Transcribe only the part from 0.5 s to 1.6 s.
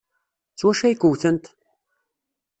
S wacu ay k-wtent?